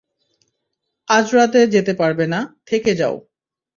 আজরাতে 1.07 1.59
যেতে 1.67 1.93
পারবে 1.93 2.25
না, 2.27 2.39
থেকে 2.65 2.91
যাও। 2.95 3.15